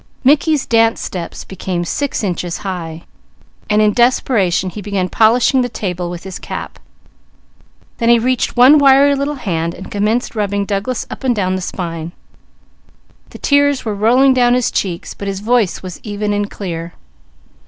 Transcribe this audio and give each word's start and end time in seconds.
Mickey's 0.23 0.65
dance 0.65 0.99
steps 0.99 1.43
became 1.43 1.85
six 1.85 2.23
inches 2.23 2.57
high, 2.65 3.03
while 3.69 3.79
in 3.79 3.93
desperation 3.93 4.71
he 4.71 4.81
began 4.81 5.07
polishing 5.09 5.61
the 5.61 5.69
table 5.69 6.09
with 6.09 6.23
his 6.23 6.39
cap. 6.39 6.79
Then 7.99 8.09
he 8.09 8.17
reached 8.17 8.57
a 8.57 8.77
wiry 8.79 9.15
hand 9.35 9.75
and 9.75 9.91
commenced 9.91 10.35
rubbing 10.35 10.65
Douglas 10.65 11.05
up 11.11 11.23
and 11.23 11.35
down 11.35 11.55
the 11.55 11.61
spine. 11.61 12.13
The 13.29 13.37
tears 13.37 13.85
were 13.85 13.93
rolling 13.93 14.33
down 14.33 14.55
his 14.55 14.71
cheeks, 14.71 15.13
but 15.13 15.27
his 15.27 15.39
voice 15.39 15.83
was 15.83 15.99
even 16.01 16.33
and 16.33 16.49
clear. 16.49 16.93